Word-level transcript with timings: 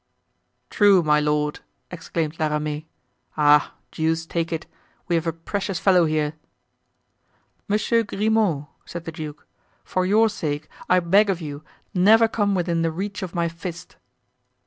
"True, 0.71 1.03
my 1.03 1.19
lord!" 1.19 1.59
exclaimed 1.91 2.39
La 2.39 2.47
Ramee. 2.47 2.87
"Ah! 3.37 3.75
deuce 3.91 4.25
take 4.25 4.51
it! 4.51 4.65
we 5.07 5.13
have 5.13 5.27
a 5.27 5.31
precious 5.31 5.77
fellow 5.77 6.05
here!" 6.05 6.33
"Monsieur 7.67 8.01
Grimaud!" 8.01 8.65
said 8.83 9.05
the 9.05 9.11
duke, 9.11 9.45
"for 9.83 10.03
your 10.03 10.27
sake 10.27 10.67
I 10.89 11.01
beg 11.01 11.29
of 11.29 11.39
you, 11.39 11.63
never 11.93 12.27
come 12.27 12.55
within 12.55 12.81
the 12.81 12.89
reach 12.91 13.21
of 13.21 13.35
my 13.35 13.47
fist!" 13.47 13.95